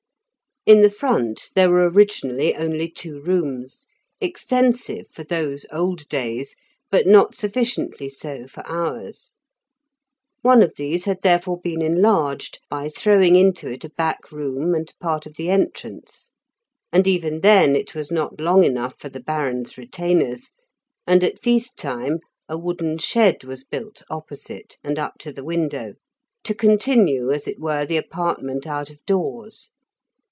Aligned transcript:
In 0.63 0.81
the 0.81 0.91
front 0.91 1.49
there 1.55 1.71
were 1.71 1.89
originally 1.89 2.55
only 2.55 2.87
two 2.87 3.19
rooms, 3.19 3.87
extensive 4.21 5.07
for 5.09 5.23
those 5.23 5.65
old 5.71 6.07
days, 6.07 6.55
but 6.91 7.07
not 7.07 7.33
sufficiently 7.33 8.09
so 8.09 8.45
for 8.45 8.61
ours. 8.67 9.31
One 10.43 10.61
of 10.61 10.75
these 10.75 11.05
had 11.05 11.21
therefore 11.23 11.59
been 11.59 11.81
enlarged, 11.81 12.59
by 12.69 12.89
throwing 12.89 13.35
into 13.35 13.71
it 13.73 13.83
a 13.85 13.89
back 13.89 14.31
room 14.31 14.75
and 14.75 14.93
part 14.99 15.25
of 15.25 15.33
the 15.33 15.49
entrance, 15.49 16.31
and 16.93 17.07
even 17.07 17.39
then 17.39 17.75
it 17.75 17.95
was 17.95 18.11
not 18.11 18.39
long 18.39 18.63
enough 18.63 18.99
for 18.99 19.09
the 19.09 19.19
Baron's 19.19 19.79
retainers, 19.79 20.51
and 21.07 21.23
at 21.23 21.41
feast 21.41 21.75
time 21.75 22.19
a 22.47 22.55
wooden 22.55 22.99
shed 22.99 23.43
was 23.45 23.63
built 23.63 24.03
opposite, 24.11 24.77
and 24.83 24.99
up 24.99 25.15
to 25.21 25.33
the 25.33 25.43
window, 25.43 25.95
to 26.43 26.53
continue, 26.53 27.31
as 27.31 27.47
it 27.47 27.59
were, 27.59 27.83
the 27.83 27.97
apartment 27.97 28.67
out 28.67 28.91
of 28.91 29.03
doors. 29.07 29.71